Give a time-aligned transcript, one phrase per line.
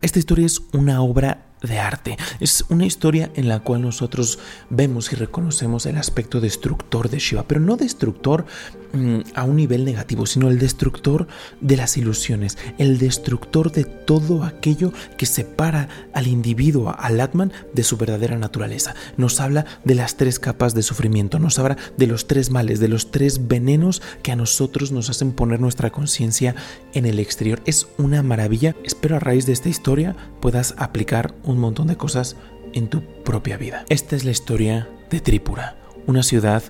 [0.00, 2.16] Esta historia es una obra de arte.
[2.40, 4.38] Es una historia en la cual nosotros
[4.70, 8.46] vemos y reconocemos el aspecto destructor de Shiva, pero no destructor
[8.92, 11.26] mm, a un nivel negativo, sino el destructor
[11.60, 17.84] de las ilusiones, el destructor de todo aquello que separa al individuo, al Atman, de
[17.84, 18.94] su verdadera naturaleza.
[19.16, 22.88] Nos habla de las tres capas de sufrimiento, nos habla de los tres males, de
[22.88, 26.54] los tres venenos que a nosotros nos hacen poner nuestra conciencia
[26.94, 27.60] en el exterior.
[27.66, 28.74] Es una maravilla.
[28.84, 32.36] Espero a raíz de esta historia puedas aplicar un montón de cosas
[32.72, 33.84] en tu propia vida.
[33.88, 35.76] Esta es la historia de Trípura,
[36.06, 36.62] una ciudad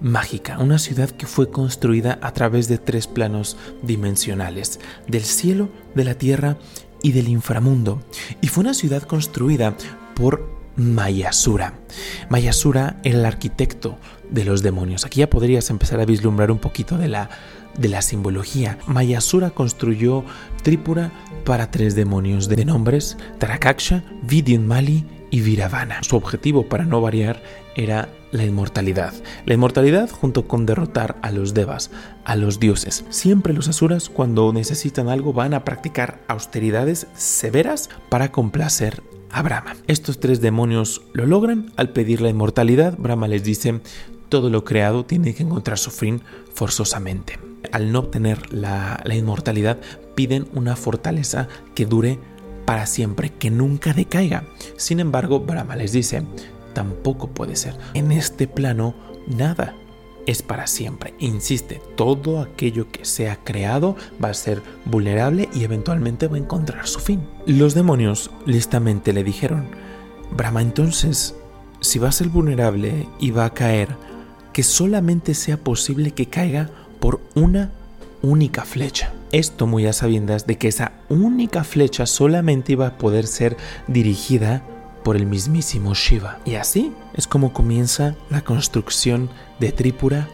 [0.00, 6.04] mágica, una ciudad que fue construida a través de tres planos dimensionales, del cielo, de
[6.04, 6.58] la tierra
[7.02, 8.02] y del inframundo.
[8.40, 9.76] Y fue una ciudad construida
[10.14, 11.74] por Mayasura.
[12.28, 13.98] Mayasura era el arquitecto
[14.30, 15.04] de los demonios.
[15.04, 17.30] Aquí ya podrías empezar a vislumbrar un poquito de la,
[17.78, 18.78] de la simbología.
[18.86, 20.24] Mayasura construyó
[20.62, 21.12] Trípura
[21.44, 24.02] para tres demonios de nombres Tarakaksha,
[24.60, 26.02] Mali y Viravana.
[26.02, 27.42] Su objetivo, para no variar,
[27.76, 29.14] era la inmortalidad.
[29.46, 31.90] La inmortalidad junto con derrotar a los devas,
[32.24, 33.04] a los dioses.
[33.10, 39.76] Siempre los asuras cuando necesitan algo van a practicar austeridades severas para complacer a Brahma.
[39.88, 42.96] Estos tres demonios lo logran al pedir la inmortalidad.
[42.96, 43.80] Brahma les dice,
[44.28, 46.22] todo lo creado tiene que encontrar su fin
[46.54, 47.43] forzosamente.
[47.74, 49.78] Al no obtener la, inmortalidad,
[50.14, 52.20] piden una fortaleza que dure
[52.66, 54.44] para siempre, que nunca decaiga.
[54.76, 56.22] Sin embargo, Brahma les dice,
[56.72, 57.76] tampoco puede ser.
[57.94, 58.94] En este plano,
[59.26, 59.74] nada
[60.24, 61.14] es para siempre.
[61.18, 66.86] Insiste, todo aquello que sea creado va a ser vulnerable y eventualmente va a encontrar
[66.86, 67.28] su fin.
[67.44, 69.66] Los demonios listamente le dijeron,
[70.30, 71.34] Brahma, entonces,
[71.80, 73.96] si va a ser vulnerable y va a caer,
[74.52, 76.70] que solamente sea posible que caiga
[77.04, 77.70] por una
[78.22, 79.12] única flecha.
[79.30, 84.62] Esto muy a sabiendas de que esa única flecha solamente iba a poder ser dirigida
[85.02, 86.38] por el mismísimo Shiva.
[86.46, 89.28] Y así es como comienza la construcción
[89.60, 90.30] de Tripura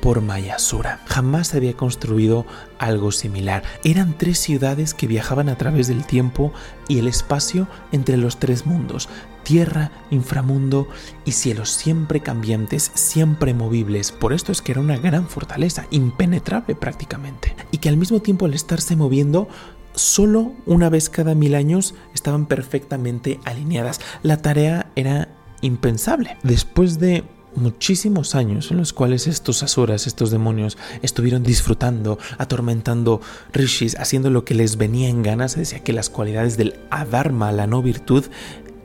[0.00, 1.00] por Mayasura.
[1.06, 2.44] Jamás se había construido
[2.78, 3.62] algo similar.
[3.84, 6.52] Eran tres ciudades que viajaban a través del tiempo
[6.88, 9.08] y el espacio entre los tres mundos,
[9.44, 10.88] tierra, inframundo
[11.24, 14.12] y cielos siempre cambiantes, siempre movibles.
[14.12, 17.54] Por esto es que era una gran fortaleza, impenetrable prácticamente.
[17.70, 19.48] Y que al mismo tiempo al estarse moviendo
[19.94, 24.00] solo una vez cada mil años estaban perfectamente alineadas.
[24.22, 25.28] La tarea era
[25.60, 26.36] impensable.
[26.42, 33.20] Después de muchísimos años en los cuales estos asuras, estos demonios, estuvieron disfrutando, atormentando
[33.52, 37.52] rishis, haciendo lo que les venía en ganas, se decía que las cualidades del adharma,
[37.52, 38.24] la no virtud,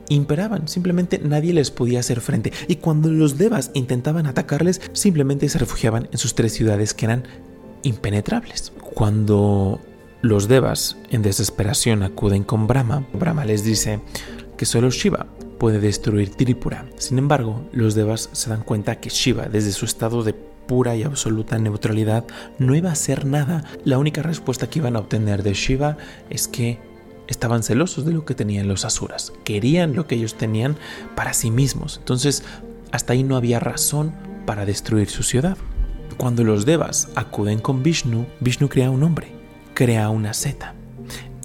[0.08, 2.52] imperaban, simplemente nadie les podía hacer frente.
[2.66, 7.24] Y cuando los devas intentaban atacarles, simplemente se refugiaban en sus tres ciudades que eran
[7.82, 8.72] impenetrables.
[8.94, 9.80] Cuando
[10.20, 13.06] los devas en desesperación acuden con Brahma.
[13.12, 14.00] Brahma les dice
[14.56, 15.26] que solo Shiva
[15.58, 16.86] puede destruir Tripura.
[16.96, 21.02] Sin embargo, los devas se dan cuenta que Shiva, desde su estado de pura y
[21.02, 22.24] absoluta neutralidad,
[22.58, 23.64] no iba a hacer nada.
[23.84, 25.96] La única respuesta que iban a obtener de Shiva
[26.30, 26.78] es que
[27.26, 29.32] estaban celosos de lo que tenían los asuras.
[29.44, 30.76] Querían lo que ellos tenían
[31.14, 31.98] para sí mismos.
[31.98, 32.44] Entonces,
[32.92, 34.14] hasta ahí no había razón
[34.46, 35.58] para destruir su ciudad.
[36.16, 39.38] Cuando los devas acuden con Vishnu, Vishnu crea un hombre
[39.78, 40.74] crea una seta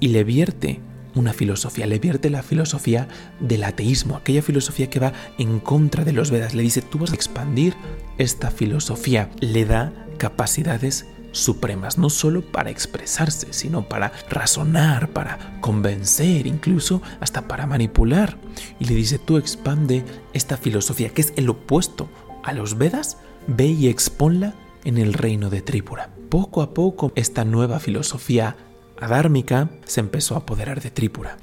[0.00, 0.80] y le vierte
[1.14, 3.08] una filosofía, le vierte la filosofía
[3.40, 6.54] del ateísmo, aquella filosofía que va en contra de los Vedas.
[6.54, 7.74] Le dice, tú vas a expandir
[8.18, 9.30] esta filosofía.
[9.40, 17.48] Le da capacidades supremas, no solo para expresarse, sino para razonar, para convencer, incluso hasta
[17.48, 18.38] para manipular.
[18.78, 22.08] Y le dice, tú expande esta filosofía, que es el opuesto
[22.42, 24.54] a los Vedas, ve y exponla
[24.84, 26.10] en el reino de Trípura.
[26.28, 28.56] Poco a poco esta nueva filosofía
[29.00, 31.36] adármica se empezó a apoderar de Trípura.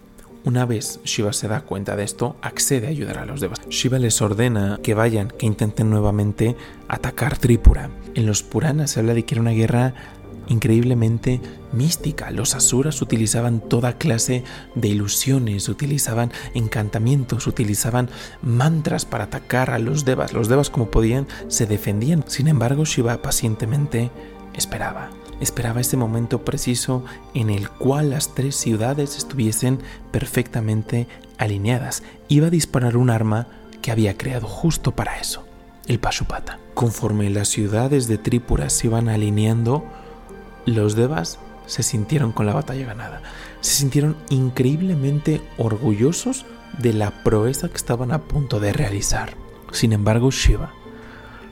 [0.44, 3.62] Una vez Shiva se da cuenta de esto, accede a ayudar a los devas.
[3.69, 6.56] Shiva les ordena que vayan, que intenten nuevamente
[6.88, 7.91] atacar Trípura.
[8.16, 9.94] En los Puranas se habla de que era una guerra
[10.47, 11.40] increíblemente
[11.72, 12.31] mística.
[12.31, 18.09] Los asuras utilizaban toda clase de ilusiones, utilizaban encantamientos, utilizaban
[18.41, 20.34] mantras para atacar a los devas.
[20.34, 22.23] Los devas como podían se defendían.
[22.28, 24.09] Sin embargo, Shiva pacientemente
[24.55, 25.09] esperaba.
[25.41, 27.03] Esperaba ese momento preciso
[27.34, 29.79] en el cual las tres ciudades estuviesen
[30.11, 31.08] perfectamente
[31.40, 32.03] alineadas.
[32.28, 33.47] Iba a disparar un arma
[33.82, 35.43] que había creado justo para eso,
[35.88, 36.59] el Pashupata.
[36.76, 39.84] Conforme las ciudades de Trípura se iban alineando,
[40.67, 43.23] los devas se sintieron con la batalla ganada.
[43.61, 46.46] Se sintieron increíblemente orgullosos
[46.78, 49.34] de la proeza que estaban a punto de realizar.
[49.72, 50.72] Sin embargo, Shiva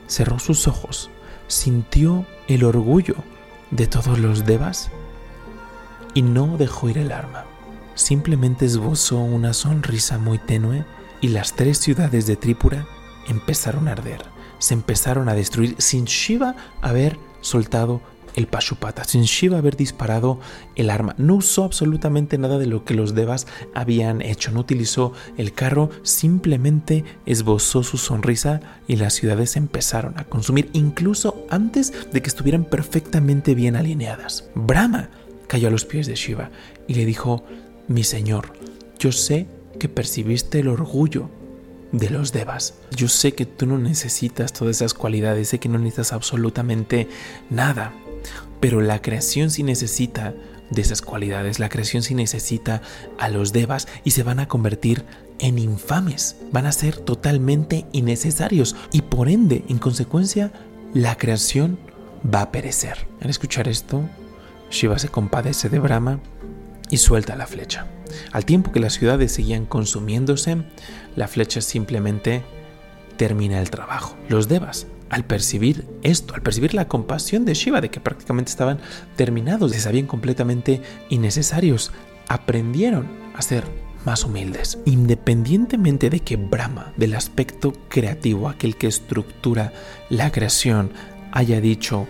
[0.06, 1.10] cerró sus ojos,
[1.48, 3.16] sintió el orgullo
[3.70, 4.90] de todos los devas
[6.14, 7.44] y no dejó ir el arma.
[7.94, 10.84] simplemente esbozó una sonrisa muy tenue
[11.20, 12.86] y las tres ciudades de Trípura
[13.28, 14.22] empezaron a arder,
[14.58, 18.00] se empezaron a destruir sin Shiva haber soltado
[18.36, 20.40] el Pashupata, sin Shiva haber disparado
[20.76, 21.14] el arma.
[21.18, 25.90] No usó absolutamente nada de lo que los devas habían hecho, no utilizó el carro,
[26.02, 32.64] simplemente esbozó su sonrisa y las ciudades empezaron a consumir, incluso antes de que estuvieran
[32.64, 34.50] perfectamente bien alineadas.
[34.54, 35.10] Brahma
[35.46, 36.50] cayó a los pies de Shiva
[36.86, 37.44] y le dijo,
[37.88, 38.52] mi señor,
[38.98, 39.48] yo sé
[39.78, 41.30] que percibiste el orgullo
[41.92, 42.74] de los devas.
[42.94, 47.08] Yo sé que tú no necesitas todas esas cualidades, sé que no necesitas absolutamente
[47.48, 47.92] nada,
[48.60, 50.34] pero la creación sí necesita
[50.70, 52.80] de esas cualidades, la creación sí necesita
[53.18, 55.04] a los devas y se van a convertir
[55.40, 60.52] en infames, van a ser totalmente innecesarios y por ende, en consecuencia,
[60.94, 61.78] la creación
[62.22, 63.08] va a perecer.
[63.20, 64.08] Al escuchar esto,
[64.70, 66.20] Shiva se compadece de Brahma
[66.90, 67.86] y suelta la flecha.
[68.32, 70.58] Al tiempo que las ciudades seguían consumiéndose,
[71.16, 72.42] la flecha simplemente
[73.16, 74.16] termina el trabajo.
[74.28, 78.78] Los devas, al percibir esto, al percibir la compasión de Shiva, de que prácticamente estaban
[79.16, 81.92] terminados, se sabían completamente innecesarios,
[82.28, 83.64] aprendieron a ser
[84.04, 84.78] más humildes.
[84.86, 89.72] Independientemente de que Brahma, del aspecto creativo, aquel que estructura
[90.08, 90.92] la creación,
[91.32, 92.06] haya dicho,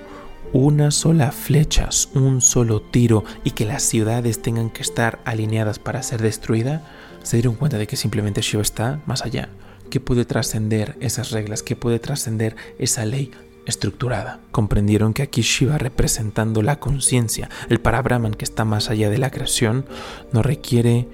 [0.53, 6.03] una sola flecha, un solo tiro y que las ciudades tengan que estar alineadas para
[6.03, 6.83] ser destruida,
[7.23, 9.49] se dieron cuenta de que simplemente Shiva está más allá,
[9.91, 13.31] que puede trascender esas reglas, que puede trascender esa ley
[13.67, 14.41] estructurada.
[14.51, 19.31] Comprendieron que aquí Shiva representando la conciencia, el Parabrahman que está más allá de la
[19.31, 19.85] creación,
[20.33, 21.09] no requiere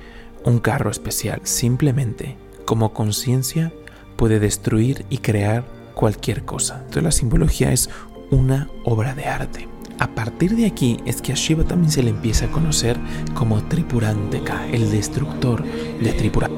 [0.45, 3.73] un carro especial, simplemente como conciencia
[4.17, 5.65] puede destruir y crear
[5.95, 6.77] cualquier cosa.
[6.79, 7.91] Entonces la simbología es
[8.31, 9.69] una obra de arte.
[9.99, 12.99] A partir de aquí es que a Shiva también se le empieza a conocer
[13.35, 16.51] como Tripuranteka, el destructor de Tripura.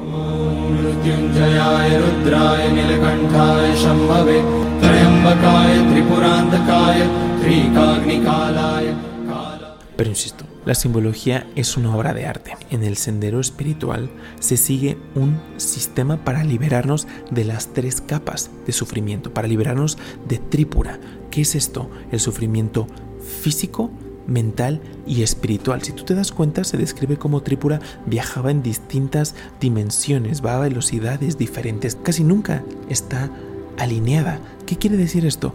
[9.95, 12.55] Pero insisto, la simbología es una obra de arte.
[12.69, 18.71] En el sendero espiritual se sigue un sistema para liberarnos de las tres capas de
[18.71, 20.99] sufrimiento, para liberarnos de Tripura.
[21.31, 21.89] ¿Qué es esto?
[22.11, 22.87] El sufrimiento
[23.41, 23.91] físico,
[24.29, 25.81] mental y espiritual.
[25.81, 30.59] Si tú te das cuenta, se describe como Tripura viajaba en distintas dimensiones, va a
[30.59, 33.29] velocidades diferentes, casi nunca está
[33.77, 34.39] alineada.
[34.65, 35.53] ¿Qué quiere decir esto?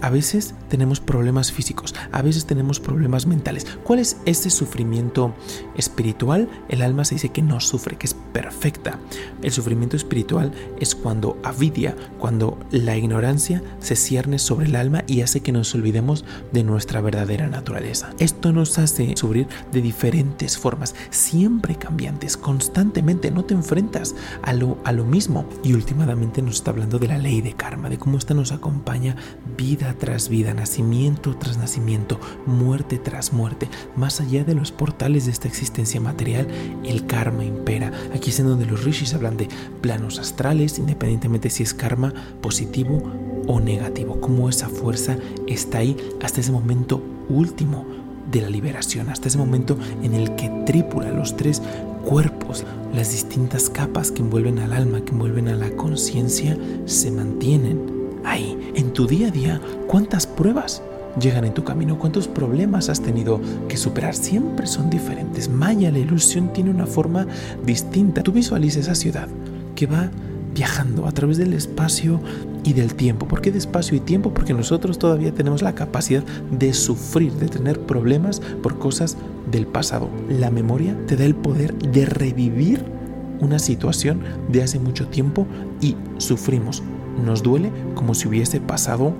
[0.00, 3.66] A veces tenemos problemas físicos, a veces tenemos problemas mentales.
[3.84, 5.34] ¿Cuál es ese sufrimiento
[5.76, 6.48] espiritual?
[6.68, 8.98] El alma se dice que no sufre, que es perfecta.
[9.42, 15.20] El sufrimiento espiritual es cuando avidia, cuando la ignorancia se cierne sobre el alma y
[15.20, 18.10] hace que nos olvidemos de nuestra verdadera naturaleza.
[18.18, 23.30] Esto nos hace sufrir de diferentes formas, siempre cambiantes, constantemente.
[23.30, 25.46] No te enfrentas a lo, a lo mismo.
[25.62, 29.16] Y últimamente nos está hablando de la ley de karma, de cómo esta nos acompaña
[29.74, 33.68] vida tras vida, nacimiento tras nacimiento, muerte tras muerte.
[33.96, 36.46] Más allá de los portales de esta existencia material,
[36.84, 37.90] el karma impera.
[38.14, 39.48] Aquí es en donde los rishis hablan de
[39.80, 43.02] planos astrales, independientemente si es karma positivo
[43.48, 45.16] o negativo, como esa fuerza
[45.48, 47.84] está ahí hasta ese momento último
[48.30, 51.60] de la liberación, hasta ese momento en el que trípula los tres
[52.04, 57.93] cuerpos, las distintas capas que envuelven al alma, que envuelven a la conciencia, se mantienen
[58.24, 60.82] ahí, en tu día a día, cuántas pruebas
[61.20, 65.48] llegan en tu camino, cuántos problemas has tenido que superar, siempre son diferentes.
[65.48, 67.26] Maya, la ilusión tiene una forma
[67.64, 68.22] distinta.
[68.22, 69.28] Tú visualiza esa ciudad
[69.76, 70.10] que va
[70.54, 72.20] viajando a través del espacio
[72.62, 73.26] y del tiempo.
[73.26, 74.32] ¿Por qué de espacio y tiempo?
[74.32, 79.16] Porque nosotros todavía tenemos la capacidad de sufrir, de tener problemas por cosas
[79.50, 80.08] del pasado.
[80.28, 82.84] La memoria te da el poder de revivir
[83.40, 85.46] una situación de hace mucho tiempo
[85.80, 86.82] y sufrimos
[87.22, 89.12] nos duele como si hubiese pasado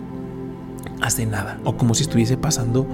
[1.00, 2.86] hace nada o como si estuviese pasando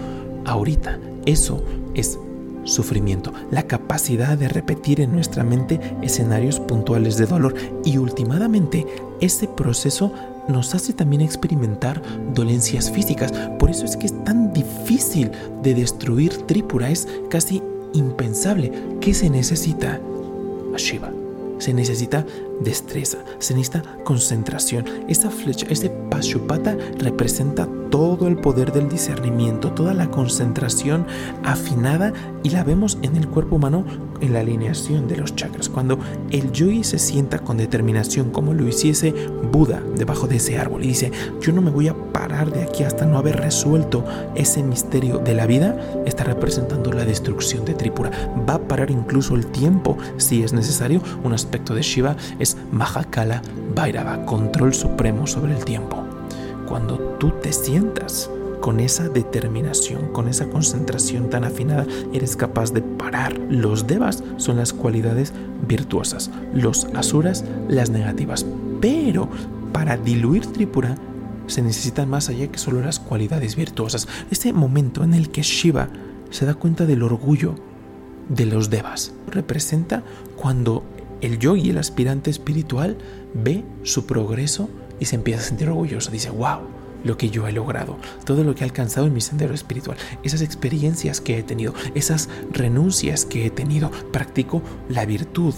[0.44, 0.98] ahorita.
[1.26, 1.62] Eso
[1.94, 2.18] es
[2.64, 7.54] sufrimiento, la capacidad de repetir en nuestra mente escenarios puntuales de dolor
[7.84, 8.86] y últimamente
[9.20, 10.12] ese proceso
[10.48, 12.02] nos hace también experimentar
[12.34, 13.32] dolencias físicas.
[13.58, 15.30] Por eso es que es tan difícil
[15.62, 17.62] de destruir Tripura, es casi
[17.94, 18.72] impensable.
[19.00, 20.00] ¿Qué se necesita?
[20.74, 21.10] A Shiva
[21.60, 22.26] se necesita
[22.60, 24.84] destreza, se necesita concentración.
[25.08, 31.06] Esa flecha, ese Pashupata representa todo el poder del discernimiento, toda la concentración
[31.42, 32.12] afinada
[32.42, 33.84] y la vemos en el cuerpo humano
[34.20, 35.68] en la alineación de los chakras.
[35.68, 35.98] Cuando
[36.30, 39.12] el yogi se sienta con determinación como lo hiciese
[39.50, 42.84] Buda debajo de ese árbol y dice, yo no me voy a parar de aquí
[42.84, 45.76] hasta no haber resuelto ese misterio de la vida,
[46.06, 48.10] está representando la destrucción de Tripura.
[48.48, 51.02] Va a parar incluso el tiempo si es necesario.
[51.24, 53.42] Un aspecto de Shiva es Mahakala
[53.74, 56.04] Bhairava, control supremo sobre el tiempo.
[56.66, 58.30] Cuando tú te sientas
[58.60, 63.36] con esa determinación, con esa concentración tan afinada, eres capaz de parar.
[63.48, 65.32] Los devas son las cualidades
[65.66, 68.46] virtuosas, los asuras las negativas.
[68.80, 69.28] Pero
[69.72, 70.96] para diluir Tripura
[71.46, 74.06] se necesitan más allá que solo las cualidades virtuosas.
[74.30, 75.88] Este momento en el que Shiva
[76.30, 77.54] se da cuenta del orgullo
[78.28, 80.04] de los devas representa
[80.36, 80.84] cuando
[81.20, 82.96] el yogi, el aspirante espiritual,
[83.34, 86.10] ve su progreso y se empieza a sentir orgulloso.
[86.10, 86.60] Dice, wow,
[87.04, 90.42] lo que yo he logrado, todo lo que he alcanzado en mi sendero espiritual, esas
[90.42, 95.54] experiencias que he tenido, esas renuncias que he tenido, practico la virtud.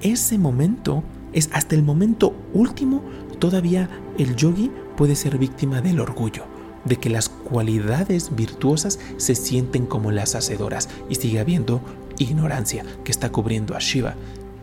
[0.00, 1.02] Ese momento
[1.32, 3.02] es hasta el momento último,
[3.38, 3.88] todavía
[4.18, 6.44] el yogi puede ser víctima del orgullo,
[6.84, 11.80] de que las cualidades virtuosas se sienten como las hacedoras y sigue habiendo
[12.18, 14.14] ignorancia que está cubriendo a Shiva.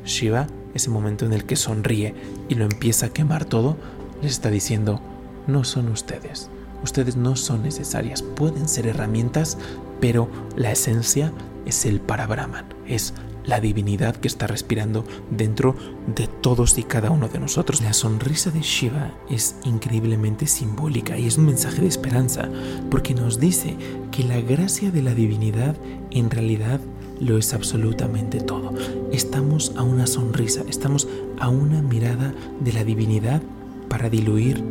[0.07, 2.15] Shiva, ese momento en el que sonríe
[2.49, 3.77] y lo empieza a quemar todo,
[4.21, 4.99] les está diciendo,
[5.45, 6.49] no son ustedes.
[6.83, 8.21] Ustedes no son necesarias.
[8.21, 9.57] Pueden ser herramientas,
[9.99, 11.31] pero la esencia
[11.65, 13.13] es el Parabrahman, es
[13.47, 15.75] la divinidad que está respirando dentro
[16.13, 17.81] de todos y cada uno de nosotros.
[17.81, 22.49] La sonrisa de Shiva es increíblemente simbólica y es un mensaje de esperanza,
[22.91, 23.75] porque nos dice
[24.11, 25.75] que la gracia de la divinidad
[26.11, 26.81] en realidad
[27.19, 28.73] lo es absolutamente todo.
[29.11, 31.07] Estamos a una sonrisa, estamos
[31.39, 33.41] a una mirada de la divinidad
[33.89, 34.63] para diluir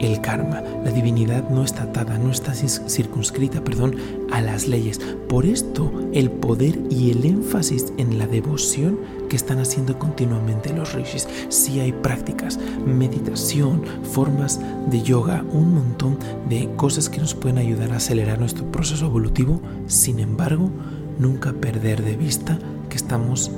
[0.00, 0.62] el karma.
[0.84, 3.96] La divinidad no está atada, no está circunscrita, perdón,
[4.30, 5.00] a las leyes.
[5.28, 10.94] Por esto, el poder y el énfasis en la devoción que están haciendo continuamente los
[10.94, 11.28] rishis.
[11.48, 16.18] Si hay prácticas, meditación, formas de yoga, un montón
[16.48, 19.60] de cosas que nos pueden ayudar a acelerar nuestro proceso evolutivo.
[19.86, 20.70] Sin embargo,
[21.18, 22.58] nunca perder de vista
[22.88, 23.50] que estamos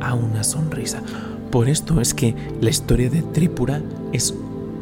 [0.00, 1.02] a una sonrisa.
[1.50, 3.80] Por esto es que la historia de Tripura
[4.12, 4.34] es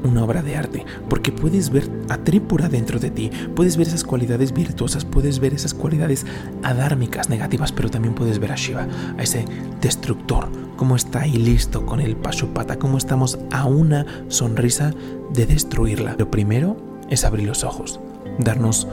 [0.05, 4.05] una obra de arte, porque puedes ver a Tripura dentro de ti, puedes ver esas
[4.05, 6.26] cualidades virtuosas, puedes ver esas cualidades
[6.62, 8.87] adármicas negativas, pero también puedes ver a Shiva,
[9.17, 9.47] a ese
[9.81, 14.93] destructor, cómo está ahí listo con el Pashupata, cómo estamos a una sonrisa
[15.33, 16.17] de destruirla.
[16.19, 16.76] Lo primero
[17.09, 17.99] es abrir los ojos,
[18.38, 18.87] darnos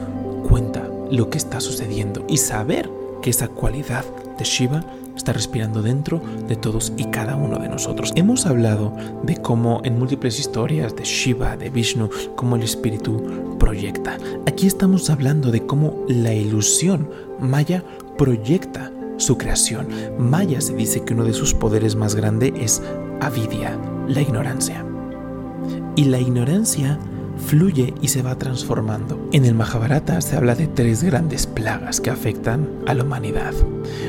[0.48, 4.04] cuenta lo que está sucediendo y saber que esa cualidad
[4.36, 4.84] de Shiva
[5.16, 8.12] está respirando dentro de todos y cada uno de nosotros.
[8.16, 14.18] Hemos hablado de cómo en múltiples historias de Shiva, de Vishnu, cómo el espíritu proyecta.
[14.46, 17.84] Aquí estamos hablando de cómo la ilusión maya
[18.18, 19.88] proyecta su creación.
[20.18, 22.82] Maya se dice que uno de sus poderes más grandes es
[23.20, 24.84] avidia, la ignorancia.
[25.94, 26.98] Y la ignorancia
[27.38, 29.28] fluye y se va transformando.
[29.32, 33.54] En el Mahabharata se habla de tres grandes plagas que afectan a la humanidad.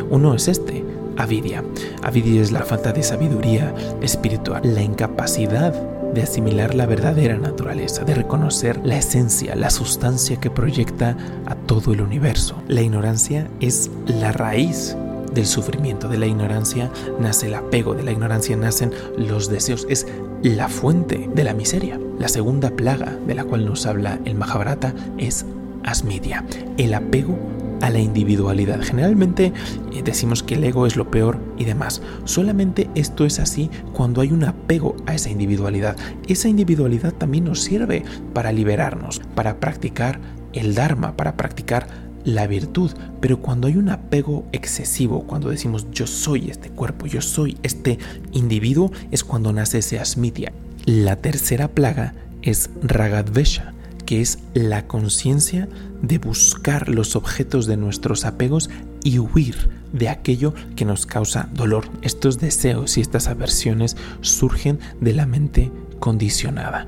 [0.10, 0.86] Uno es este,
[1.18, 1.64] avidia.
[2.02, 5.74] Avidia es la falta de sabiduría espiritual, la incapacidad
[6.14, 11.94] de asimilar la verdadera naturaleza, de reconocer la esencia, la sustancia que proyecta a todo
[11.94, 12.62] el universo.
[12.68, 14.96] La ignorancia es la raíz
[15.34, 20.08] del sufrimiento, de la ignorancia nace el apego, de la ignorancia nacen los deseos, es
[20.42, 22.00] la fuente de la miseria.
[22.20, 25.46] La segunda plaga de la cual nos habla el Mahabharata es
[25.84, 26.46] asmidia,
[26.78, 27.38] el apego
[27.82, 28.82] a la individualidad.
[28.82, 29.52] Generalmente
[29.92, 32.02] eh, decimos que el ego es lo peor y demás.
[32.24, 35.98] Solamente esto es así cuando hay un apego a esa individualidad.
[36.28, 40.22] Esa individualidad también nos sirve para liberarnos, para practicar
[40.54, 41.88] el Dharma, para practicar
[42.24, 47.22] la virtud, pero cuando hay un apego excesivo, cuando decimos yo soy este cuerpo, yo
[47.22, 48.00] soy este
[48.32, 50.54] individuo, es cuando nace ese asmitia.
[50.86, 53.74] La tercera plaga es ragadvesha,
[54.06, 55.70] que es la conciencia
[56.02, 58.70] de buscar los objetos de nuestros apegos
[59.04, 61.86] y huir de aquello que nos causa dolor.
[62.02, 65.72] Estos deseos y estas aversiones surgen de la mente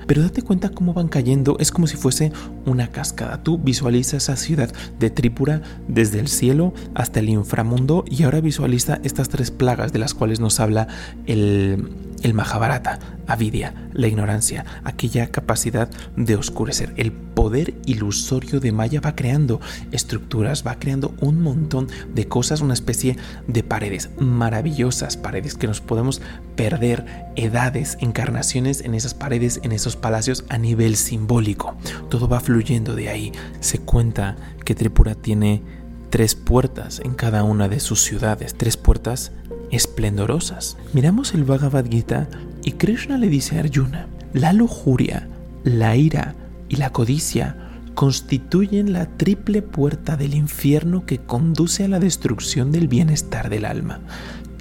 [0.07, 2.33] Pero date cuenta cómo van cayendo, es como si fuese
[2.65, 3.43] una cascada.
[3.43, 8.99] Tú visualizas esa ciudad de Tripura desde el cielo hasta el inframundo y ahora visualiza
[9.03, 10.87] estas tres plagas de las cuales nos habla
[11.25, 11.89] el,
[12.25, 16.91] el Mahabharata, avidia, la ignorancia, aquella capacidad de oscurecer.
[16.97, 22.73] El poder ilusorio de Maya va creando estructuras, va creando un montón de cosas, una
[22.73, 23.15] especie
[23.47, 26.19] de paredes, maravillosas paredes que nos podemos
[26.55, 27.05] perder
[27.35, 31.75] edades, encarnaciones en esas paredes, en esos palacios a nivel simbólico.
[32.09, 33.33] Todo va fluyendo de ahí.
[33.59, 35.61] Se cuenta que Tripura tiene
[36.09, 39.31] tres puertas en cada una de sus ciudades, tres puertas
[39.71, 40.77] esplendorosas.
[40.93, 42.27] Miramos el Bhagavad Gita
[42.63, 45.27] y Krishna le dice a Arjuna, la lujuria,
[45.63, 46.35] la ira
[46.69, 47.57] y la codicia
[47.95, 54.01] constituyen la triple puerta del infierno que conduce a la destrucción del bienestar del alma.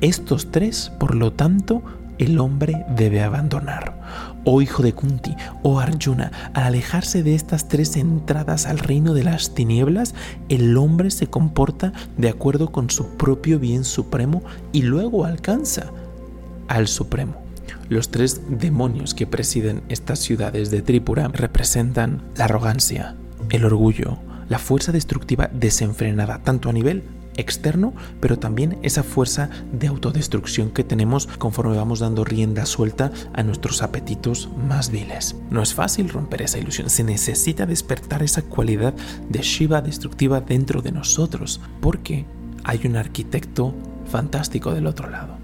[0.00, 1.82] Estos tres, por lo tanto,
[2.18, 4.33] el hombre debe abandonar.
[4.44, 9.24] Oh hijo de Kunti, oh Arjuna, al alejarse de estas tres entradas al reino de
[9.24, 10.14] las tinieblas,
[10.50, 15.86] el hombre se comporta de acuerdo con su propio bien supremo y luego alcanza
[16.68, 17.42] al supremo.
[17.88, 23.14] Los tres demonios que presiden estas ciudades de Tripura representan la arrogancia,
[23.50, 27.02] el orgullo, la fuerza destructiva desenfrenada, tanto a nivel
[27.36, 33.42] externo, pero también esa fuerza de autodestrucción que tenemos conforme vamos dando rienda suelta a
[33.42, 35.36] nuestros apetitos más viles.
[35.50, 38.94] No es fácil romper esa ilusión, se necesita despertar esa cualidad
[39.28, 42.26] de Shiva destructiva dentro de nosotros, porque
[42.64, 43.74] hay un arquitecto
[44.06, 45.38] fantástico del otro lado.